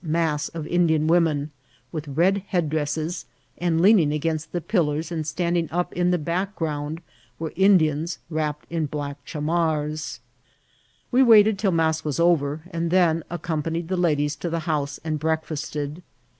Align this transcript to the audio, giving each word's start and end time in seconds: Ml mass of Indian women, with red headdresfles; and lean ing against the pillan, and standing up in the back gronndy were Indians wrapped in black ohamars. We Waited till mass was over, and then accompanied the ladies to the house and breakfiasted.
Ml 0.03 0.09
mass 0.09 0.49
of 0.49 0.65
Indian 0.65 1.05
women, 1.05 1.51
with 1.91 2.07
red 2.07 2.41
headdresfles; 2.51 3.25
and 3.59 3.79
lean 3.79 3.99
ing 3.99 4.11
against 4.11 4.51
the 4.51 4.59
pillan, 4.59 5.11
and 5.11 5.27
standing 5.27 5.69
up 5.71 5.93
in 5.93 6.09
the 6.09 6.17
back 6.17 6.55
gronndy 6.55 7.03
were 7.37 7.53
Indians 7.55 8.17
wrapped 8.27 8.65
in 8.71 8.87
black 8.87 9.23
ohamars. 9.27 10.17
We 11.11 11.21
Waited 11.21 11.59
till 11.59 11.71
mass 11.71 12.03
was 12.03 12.19
over, 12.19 12.63
and 12.71 12.89
then 12.89 13.23
accompanied 13.29 13.89
the 13.89 13.95
ladies 13.95 14.35
to 14.37 14.49
the 14.49 14.61
house 14.61 14.99
and 15.03 15.19
breakfiasted. 15.19 16.01